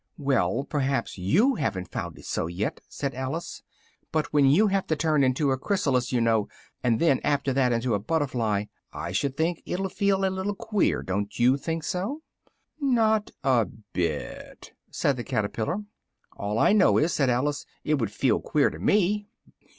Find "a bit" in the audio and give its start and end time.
13.43-14.73